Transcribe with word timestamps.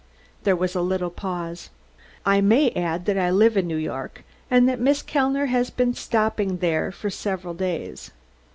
There 0.45 0.55
was 0.55 0.73
a 0.73 0.81
little 0.81 1.11
pause. 1.11 1.69
"I 2.25 2.41
may 2.41 2.71
add 2.71 3.05
that 3.05 3.19
I 3.19 3.29
live 3.29 3.55
in 3.55 3.67
New 3.67 3.77
York, 3.77 4.23
and 4.49 4.67
that 4.67 4.79
Miss 4.79 5.03
Kellner 5.03 5.45
has 5.45 5.69
been 5.69 5.93
stopping 5.93 6.57
there 6.57 6.91
for 6.91 7.11
several 7.11 7.53
days. 7.53 8.09